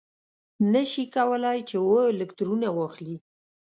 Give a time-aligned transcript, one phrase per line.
[0.73, 3.17] نه شي کولای چې اوه الکترونه واخلي.